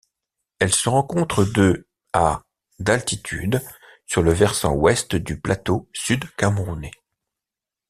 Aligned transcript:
Elle 0.57 0.73
se 0.73 0.89
rencontre 0.89 1.43
de 1.43 1.87
à 2.11 2.41
d'altitude 2.79 3.61
sur 4.07 4.23
le 4.23 4.33
versant 4.33 4.73
ouest 4.73 5.15
du 5.15 5.39
plateau 5.39 5.87
sud-camerounais. 5.93 6.89